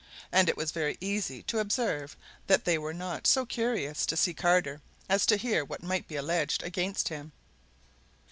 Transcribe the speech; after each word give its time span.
And 0.31 0.49
it 0.49 0.57
was 0.57 0.71
very 0.71 0.97
easy 0.99 1.43
to 1.43 1.59
observe 1.59 2.17
that 2.47 2.65
they 2.65 2.79
were 2.79 2.91
not 2.91 3.27
so 3.27 3.45
curious 3.45 4.03
to 4.07 4.17
see 4.17 4.33
Carter 4.33 4.81
as 5.07 5.27
to 5.27 5.37
hear 5.37 5.63
what 5.63 5.83
might 5.83 6.07
be 6.07 6.15
alleged 6.15 6.63
against 6.63 7.09
him. 7.09 7.31